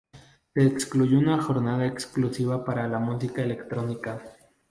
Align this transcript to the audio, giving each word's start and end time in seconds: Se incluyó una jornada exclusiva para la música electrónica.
Se 0.55 0.63
incluyó 0.63 1.19
una 1.19 1.39
jornada 1.43 1.85
exclusiva 1.85 2.65
para 2.65 2.87
la 2.87 2.97
música 2.97 3.43
electrónica. 3.43 4.19